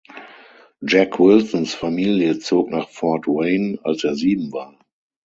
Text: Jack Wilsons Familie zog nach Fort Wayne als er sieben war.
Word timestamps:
Jack 0.83 1.19
Wilsons 1.19 1.75
Familie 1.75 2.39
zog 2.39 2.71
nach 2.71 2.89
Fort 2.89 3.27
Wayne 3.27 3.77
als 3.83 4.03
er 4.03 4.15
sieben 4.15 4.51
war. 4.51 4.79